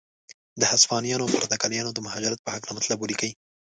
د 0.59 0.63
هسپانویانو 0.71 1.23
او 1.25 1.31
پرتګالیانو 1.35 1.91
د 1.95 1.99
مهاجرت 2.05 2.39
په 2.43 2.49
هکله 2.55 2.71
مطلب 2.77 2.97
ولیکئ. 2.99 3.31